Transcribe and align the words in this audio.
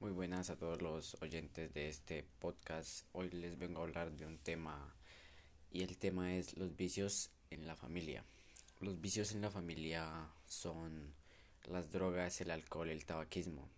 Muy 0.00 0.12
buenas 0.12 0.48
a 0.48 0.56
todos 0.56 0.80
los 0.80 1.14
oyentes 1.20 1.74
de 1.74 1.90
este 1.90 2.24
podcast. 2.38 3.04
Hoy 3.12 3.28
les 3.28 3.58
vengo 3.58 3.80
a 3.80 3.84
hablar 3.84 4.10
de 4.12 4.24
un 4.24 4.38
tema 4.38 4.96
y 5.70 5.82
el 5.82 5.98
tema 5.98 6.34
es 6.34 6.56
los 6.56 6.74
vicios 6.74 7.30
en 7.50 7.66
la 7.66 7.76
familia. 7.76 8.24
Los 8.80 8.98
vicios 8.98 9.32
en 9.32 9.42
la 9.42 9.50
familia 9.50 10.26
son 10.46 11.12
las 11.68 11.92
drogas, 11.92 12.40
el 12.40 12.50
alcohol, 12.50 12.88
el 12.88 13.04
tabaquismo. 13.04 13.68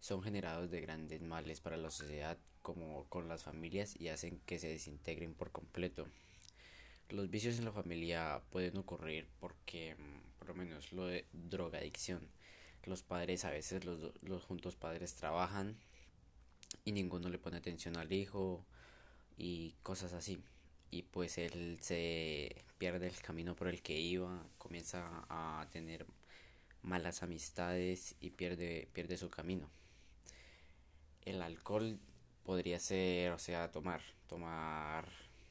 Son 0.00 0.22
generados 0.22 0.70
de 0.70 0.80
grandes 0.80 1.20
males 1.20 1.60
para 1.60 1.76
la 1.76 1.90
sociedad 1.90 2.38
como 2.62 3.04
con 3.10 3.28
las 3.28 3.42
familias 3.42 3.94
y 4.00 4.08
hacen 4.08 4.40
que 4.46 4.58
se 4.58 4.68
desintegren 4.68 5.34
por 5.34 5.52
completo. 5.52 6.08
Los 7.10 7.28
vicios 7.28 7.58
en 7.58 7.66
la 7.66 7.72
familia 7.72 8.40
pueden 8.48 8.78
ocurrir 8.78 9.28
porque, 9.38 9.96
mm, 9.96 10.38
por 10.38 10.48
lo 10.48 10.54
menos, 10.54 10.92
lo 10.92 11.04
de 11.04 11.26
drogadicción 11.34 12.26
los 12.84 13.02
padres 13.02 13.44
a 13.44 13.50
veces 13.50 13.84
los, 13.84 14.12
los 14.22 14.44
juntos 14.44 14.76
padres 14.76 15.14
trabajan 15.14 15.76
y 16.84 16.92
ninguno 16.92 17.28
le 17.28 17.38
pone 17.38 17.58
atención 17.58 17.96
al 17.96 18.12
hijo 18.12 18.64
y 19.36 19.74
cosas 19.82 20.12
así. 20.12 20.40
Y 20.90 21.02
pues 21.02 21.38
él 21.38 21.78
se 21.80 22.64
pierde 22.78 23.06
el 23.06 23.20
camino 23.20 23.56
por 23.56 23.68
el 23.68 23.82
que 23.82 23.98
iba 23.98 24.46
comienza 24.58 25.24
a 25.28 25.66
tener 25.70 26.06
malas 26.82 27.22
amistades 27.22 28.16
y 28.20 28.30
pierde 28.30 28.88
pierde 28.92 29.16
su 29.16 29.30
camino. 29.30 29.70
El 31.24 31.40
alcohol 31.40 31.98
podría 32.44 32.78
ser 32.80 33.32
o 33.32 33.38
sea 33.38 33.70
tomar 33.70 34.02
tomar 34.26 35.08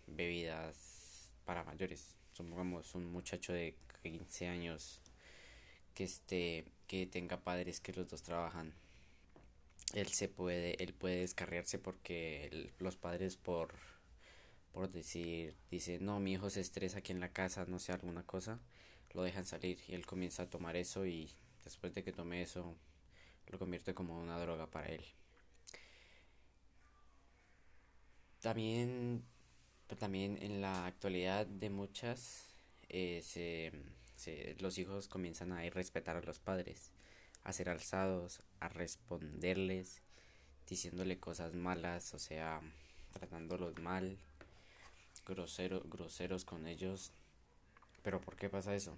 bebidas 0.07 1.31
para 1.45 1.63
mayores. 1.63 2.15
Supongamos 2.33 2.93
un 2.95 3.11
muchacho 3.11 3.53
de 3.53 3.75
15 4.03 4.47
años 4.47 5.01
que 5.93 6.03
esté 6.03 6.65
que 6.91 7.05
tenga 7.05 7.39
padres 7.39 7.79
que 7.79 7.93
los 7.93 8.09
dos 8.09 8.21
trabajan 8.21 8.73
él 9.93 10.07
se 10.07 10.27
puede 10.27 10.75
él 10.83 10.93
puede 10.93 11.21
descarriarse 11.21 11.79
porque 11.79 12.69
los 12.79 12.97
padres 12.97 13.37
por 13.37 13.73
por 14.73 14.91
decir 14.91 15.55
dice 15.69 15.99
no 15.99 16.19
mi 16.19 16.33
hijo 16.33 16.49
se 16.49 16.59
estresa 16.59 16.97
aquí 16.97 17.13
en 17.13 17.21
la 17.21 17.31
casa 17.31 17.63
no 17.65 17.79
sé 17.79 17.93
alguna 17.93 18.23
cosa 18.23 18.59
lo 19.13 19.23
dejan 19.23 19.45
salir 19.45 19.79
y 19.87 19.93
él 19.93 20.05
comienza 20.05 20.43
a 20.43 20.49
tomar 20.49 20.75
eso 20.75 21.05
y 21.05 21.31
después 21.63 21.93
de 21.93 22.03
que 22.03 22.11
tome 22.11 22.41
eso 22.41 22.75
lo 23.47 23.57
convierte 23.57 23.93
como 23.93 24.19
una 24.19 24.37
droga 24.37 24.67
para 24.67 24.87
él. 24.87 25.05
También 28.41 29.23
también 29.99 30.37
en 30.41 30.61
la 30.61 30.85
actualidad 30.87 31.45
de 31.45 31.69
muchas 31.69 32.45
eh, 32.89 33.21
se 33.23 33.71
los 34.59 34.77
hijos 34.77 35.07
comienzan 35.07 35.51
a 35.51 35.61
respetar 35.69 36.15
a 36.15 36.21
los 36.21 36.39
padres, 36.39 36.91
a 37.43 37.53
ser 37.53 37.69
alzados, 37.69 38.41
a 38.59 38.69
responderles, 38.69 40.01
diciéndole 40.67 41.19
cosas 41.19 41.53
malas, 41.53 42.13
o 42.13 42.19
sea, 42.19 42.61
tratándolos 43.13 43.79
mal, 43.79 44.17
grosero, 45.25 45.81
groseros 45.81 46.45
con 46.45 46.67
ellos. 46.67 47.11
Pero 48.03 48.21
¿por 48.21 48.35
qué 48.35 48.49
pasa 48.49 48.75
eso? 48.75 48.97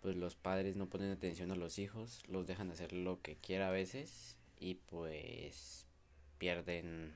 Pues 0.00 0.16
los 0.16 0.36
padres 0.36 0.76
no 0.76 0.88
ponen 0.88 1.10
atención 1.10 1.50
a 1.50 1.56
los 1.56 1.78
hijos, 1.78 2.22
los 2.28 2.46
dejan 2.46 2.70
hacer 2.70 2.92
lo 2.92 3.20
que 3.20 3.36
quiera 3.36 3.68
a 3.68 3.72
veces 3.72 4.36
y 4.60 4.74
pues 4.74 5.86
pierden 6.38 7.14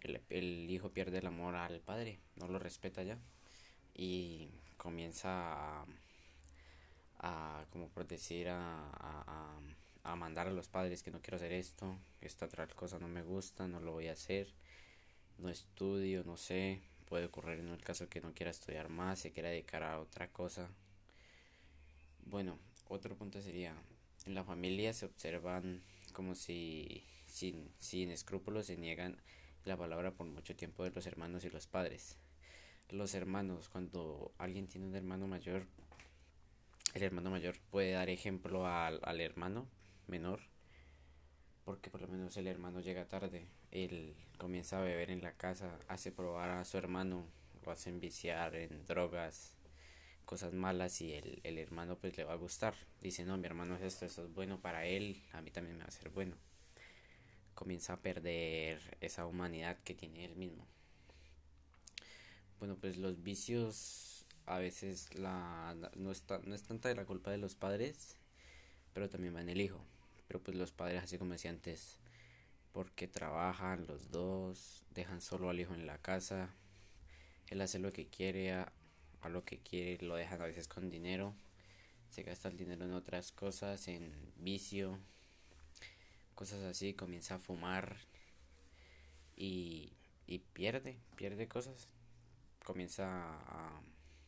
el, 0.00 0.20
el 0.30 0.70
hijo 0.70 0.90
pierde 0.90 1.18
el 1.18 1.26
amor 1.26 1.54
al 1.54 1.80
padre, 1.80 2.18
no 2.36 2.48
lo 2.48 2.58
respeta 2.58 3.02
ya 3.02 3.18
y 3.94 4.48
comienza 4.80 5.84
a, 7.18 7.64
como 7.70 7.88
por 7.88 8.06
decir, 8.06 8.48
a, 8.48 8.90
a, 8.90 9.60
a, 10.04 10.16
mandar 10.16 10.48
a 10.48 10.52
los 10.52 10.68
padres 10.68 11.02
que 11.02 11.10
no 11.10 11.20
quiero 11.20 11.36
hacer 11.36 11.52
esto, 11.52 11.96
esta 12.22 12.46
otra 12.46 12.66
cosa 12.66 12.98
no 12.98 13.06
me 13.06 13.22
gusta, 13.22 13.68
no 13.68 13.78
lo 13.80 13.92
voy 13.92 14.08
a 14.08 14.12
hacer, 14.12 14.48
no 15.38 15.50
estudio, 15.50 16.24
no 16.24 16.38
sé, 16.38 16.80
puede 17.08 17.26
ocurrir 17.26 17.60
en 17.60 17.68
el 17.68 17.82
caso 17.82 18.08
que 18.08 18.22
no 18.22 18.32
quiera 18.32 18.50
estudiar 18.50 18.88
más, 18.88 19.18
se 19.18 19.32
quiera 19.32 19.50
dedicar 19.50 19.82
a 19.82 20.00
otra 20.00 20.28
cosa. 20.28 20.70
Bueno, 22.24 22.58
otro 22.88 23.14
punto 23.16 23.42
sería, 23.42 23.74
en 24.24 24.34
la 24.34 24.44
familia 24.44 24.94
se 24.94 25.04
observan 25.04 25.82
como 26.14 26.34
si 26.34 27.04
sin, 27.26 27.70
sin 27.78 28.10
escrúpulos 28.10 28.66
se 28.66 28.76
niegan 28.76 29.16
la 29.64 29.76
palabra 29.76 30.12
por 30.12 30.26
mucho 30.26 30.56
tiempo 30.56 30.84
de 30.84 30.90
los 30.90 31.06
hermanos 31.06 31.44
y 31.44 31.50
los 31.50 31.66
padres 31.66 32.16
los 32.92 33.14
hermanos, 33.14 33.68
cuando 33.68 34.32
alguien 34.38 34.66
tiene 34.66 34.86
un 34.86 34.94
hermano 34.94 35.26
mayor, 35.26 35.66
el 36.94 37.02
hermano 37.02 37.30
mayor 37.30 37.58
puede 37.70 37.92
dar 37.92 38.10
ejemplo 38.10 38.66
al, 38.66 39.00
al 39.02 39.20
hermano 39.20 39.66
menor, 40.08 40.40
porque 41.64 41.90
por 41.90 42.00
lo 42.00 42.08
menos 42.08 42.36
el 42.36 42.46
hermano 42.46 42.80
llega 42.80 43.08
tarde, 43.08 43.46
él 43.70 44.16
comienza 44.38 44.78
a 44.78 44.82
beber 44.82 45.10
en 45.10 45.22
la 45.22 45.32
casa, 45.32 45.78
hace 45.88 46.10
probar 46.10 46.50
a 46.50 46.64
su 46.64 46.78
hermano, 46.78 47.24
lo 47.64 47.72
hace 47.72 47.92
viciar 47.92 48.54
en 48.56 48.86
drogas, 48.86 49.54
cosas 50.24 50.52
malas 50.52 51.00
y 51.00 51.12
el, 51.12 51.40
el 51.44 51.58
hermano 51.58 51.96
pues 51.98 52.16
le 52.16 52.24
va 52.24 52.32
a 52.32 52.36
gustar. 52.36 52.74
Dice, 53.00 53.24
no, 53.24 53.36
mi 53.36 53.46
hermano 53.46 53.76
es 53.76 53.82
esto, 53.82 54.06
esto 54.06 54.24
es 54.24 54.32
bueno 54.32 54.60
para 54.60 54.86
él, 54.86 55.22
a 55.32 55.40
mí 55.42 55.50
también 55.50 55.76
me 55.76 55.84
va 55.84 55.88
a 55.88 55.92
ser 55.92 56.08
bueno. 56.10 56.36
Comienza 57.54 57.94
a 57.94 58.00
perder 58.00 58.96
esa 59.00 59.26
humanidad 59.26 59.78
que 59.84 59.94
tiene 59.94 60.24
él 60.24 60.36
mismo. 60.36 60.66
Bueno, 62.60 62.76
pues 62.76 62.98
los 62.98 63.22
vicios 63.22 64.26
a 64.44 64.58
veces 64.58 65.14
la, 65.18 65.74
no, 65.96 66.12
está, 66.12 66.40
no 66.44 66.54
es 66.54 66.62
tanta 66.62 66.90
de 66.90 66.94
la 66.94 67.06
culpa 67.06 67.30
de 67.30 67.38
los 67.38 67.54
padres, 67.54 68.16
pero 68.92 69.08
también 69.08 69.34
va 69.34 69.40
en 69.40 69.48
el 69.48 69.62
hijo. 69.62 69.80
Pero 70.28 70.40
pues 70.42 70.58
los 70.58 70.70
padres, 70.70 71.02
así 71.02 71.16
como 71.16 71.32
decía 71.32 71.50
antes, 71.50 71.96
porque 72.72 73.08
trabajan 73.08 73.86
los 73.86 74.10
dos, 74.10 74.82
dejan 74.90 75.22
solo 75.22 75.48
al 75.48 75.58
hijo 75.58 75.72
en 75.72 75.86
la 75.86 75.96
casa, 75.96 76.50
él 77.48 77.62
hace 77.62 77.78
lo 77.78 77.94
que 77.94 78.08
quiere, 78.08 78.52
a, 78.52 78.70
a 79.22 79.30
lo 79.30 79.42
que 79.42 79.58
quiere, 79.58 80.04
lo 80.04 80.16
dejan 80.16 80.42
a 80.42 80.44
veces 80.44 80.68
con 80.68 80.90
dinero, 80.90 81.34
se 82.10 82.22
gasta 82.24 82.48
el 82.48 82.58
dinero 82.58 82.84
en 82.84 82.92
otras 82.92 83.32
cosas, 83.32 83.88
en 83.88 84.12
vicio, 84.36 84.98
cosas 86.34 86.60
así, 86.64 86.92
comienza 86.92 87.36
a 87.36 87.38
fumar 87.38 87.96
y, 89.34 89.94
y 90.26 90.40
pierde, 90.40 90.98
pierde 91.16 91.48
cosas 91.48 91.88
comienza 92.70 93.04
a 93.08 93.80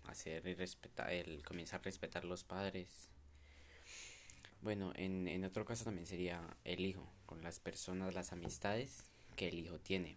hacer 0.08 0.44
y 0.48 0.54
respetar, 0.54 1.12
él 1.12 1.44
comienza 1.46 1.76
a 1.76 1.78
respetar 1.78 2.24
los 2.24 2.42
padres. 2.42 2.88
Bueno, 4.62 4.92
en, 4.96 5.28
en 5.28 5.44
otro 5.44 5.64
caso 5.64 5.84
también 5.84 6.08
sería 6.08 6.40
el 6.64 6.84
hijo, 6.84 7.08
con 7.24 7.40
las 7.44 7.60
personas, 7.60 8.14
las 8.14 8.32
amistades 8.32 9.04
que 9.36 9.46
el 9.46 9.60
hijo 9.60 9.78
tiene. 9.78 10.16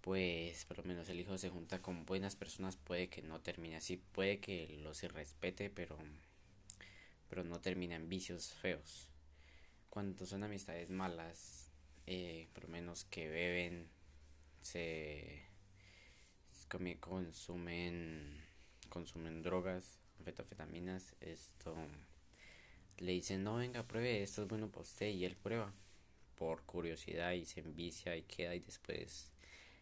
Pues 0.00 0.64
por 0.64 0.78
lo 0.78 0.84
menos 0.84 1.08
el 1.08 1.18
hijo 1.18 1.36
se 1.38 1.50
junta 1.50 1.82
con 1.82 2.06
buenas 2.06 2.36
personas, 2.36 2.76
puede 2.76 3.08
que 3.08 3.22
no 3.22 3.40
termine 3.40 3.74
así, 3.74 3.96
puede 3.96 4.38
que 4.38 4.78
los 4.84 5.02
irrespete, 5.02 5.70
pero, 5.70 5.98
pero 7.28 7.42
no 7.42 7.58
termina 7.58 7.96
en 7.96 8.08
vicios 8.08 8.54
feos. 8.54 9.08
Cuando 9.88 10.24
son 10.24 10.44
amistades 10.44 10.88
malas, 10.88 11.68
eh, 12.06 12.46
por 12.54 12.62
lo 12.62 12.68
menos 12.70 13.04
que 13.06 13.28
beben, 13.28 13.88
se 14.62 15.49
consumen 17.00 18.40
consumen 18.88 19.42
drogas, 19.42 19.98
fetafetaminas, 20.24 21.14
esto 21.20 21.74
le 22.98 23.12
dicen, 23.12 23.42
"No, 23.42 23.56
venga, 23.56 23.82
pruebe, 23.82 24.22
esto 24.22 24.42
es 24.42 24.48
bueno 24.48 24.68
para 24.68 24.82
usted" 24.82 25.08
y 25.08 25.24
él 25.24 25.36
prueba. 25.36 25.72
Por 26.36 26.62
curiosidad 26.62 27.32
y 27.32 27.44
se 27.44 27.60
envicia 27.60 28.16
y 28.16 28.22
queda 28.22 28.54
y 28.54 28.60
después 28.60 29.30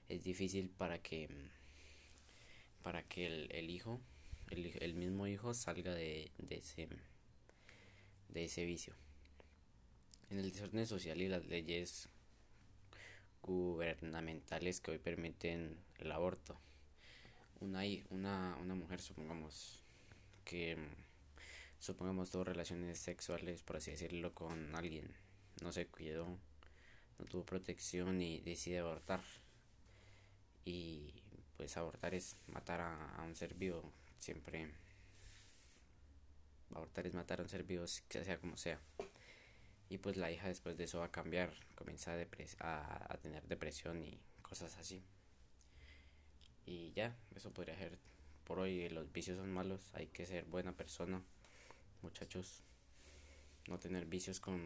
es 0.09 0.25
difícil 0.25 0.71
para 0.71 0.99
que 1.01 1.29
para 2.83 3.03
que 3.03 3.27
el, 3.27 3.49
el 3.53 3.71
hijo 3.71 4.01
el, 4.51 4.73
el, 4.81 4.95
mismo 4.95 5.27
hijo 5.27 5.53
salga 5.55 5.95
de, 5.95 6.31
de 6.39 6.57
ese 6.57 6.89
de 8.31 8.45
ese 8.45 8.65
vicio. 8.65 8.95
En 10.31 10.39
el 10.39 10.51
desorden 10.51 10.87
social 10.87 11.21
y 11.21 11.29
las 11.29 11.47
leyes 11.47 12.09
gubernamentales 13.43 14.81
que 14.81 14.93
hoy 14.93 14.99
permiten 14.99 15.77
el 15.99 16.13
aborto 16.13 16.59
una, 17.61 17.83
una, 18.11 18.57
una 18.61 18.75
mujer, 18.75 19.01
supongamos, 19.01 19.83
que 20.45 20.77
supongamos 21.79 22.31
tuvo 22.31 22.45
relaciones 22.45 22.99
sexuales, 22.99 23.63
por 23.63 23.77
así 23.77 23.91
decirlo, 23.91 24.35
con 24.35 24.75
alguien, 24.75 25.15
no 25.63 25.73
se 25.73 25.87
cuidó, 25.87 26.27
no 27.19 27.25
tuvo 27.27 27.45
protección 27.45 28.21
y 28.23 28.41
decide 28.41 28.79
abortar. 28.79 29.21
Y 30.65 31.23
pues 31.57 31.77
abortar 31.77 32.15
es 32.15 32.37
matar 32.47 32.81
a, 32.81 33.23
un 33.25 33.35
ser 33.35 33.55
vivo, 33.55 33.93
siempre. 34.19 34.71
Abortar 36.75 37.07
es 37.07 37.15
matar 37.15 37.41
a 37.41 37.43
un 37.43 37.49
ser 37.49 37.65
vivo, 37.65 37.87
sea 37.87 38.39
como 38.39 38.57
sea. 38.57 38.81
Y 39.89 39.99
pues 39.99 40.17
la 40.17 40.31
hija 40.31 40.49
después 40.49 40.77
de 40.77 40.85
eso 40.85 40.99
va 40.99 41.07
a 41.07 41.11
cambiar, 41.11 41.51
comienza 41.75 42.13
a, 42.13 42.27
a, 42.61 43.15
a 43.15 43.17
tener 43.19 43.47
depresión 43.49 44.03
y 44.03 44.21
cosas 44.43 44.77
así. 44.77 45.03
Y 46.69 46.93
ya, 46.93 47.17
eso 47.35 47.51
podría 47.51 47.79
ser 47.79 47.99
por 48.45 48.59
hoy. 48.59 48.91
Los 48.91 49.11
vicios 49.11 49.39
son 49.39 49.51
malos, 49.51 49.91
hay 49.95 50.09
que 50.09 50.27
ser 50.27 50.45
buena 50.45 50.73
persona, 50.73 51.23
muchachos. 52.03 52.63
No 53.69 53.79
tener 53.79 54.05
vicios 54.05 54.39
con, 54.39 54.61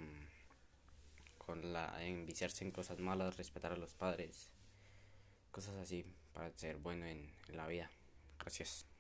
con 1.38 1.72
la 1.72 2.04
enviciarse 2.04 2.64
en 2.64 2.72
cosas 2.72 2.98
malas, 2.98 3.36
respetar 3.36 3.72
a 3.72 3.76
los 3.76 3.94
padres, 3.94 4.50
cosas 5.52 5.76
así 5.76 6.04
para 6.32 6.50
ser 6.56 6.76
bueno 6.78 7.06
en, 7.06 7.32
en 7.48 7.56
la 7.56 7.68
vida. 7.68 7.88
Gracias. 8.40 8.91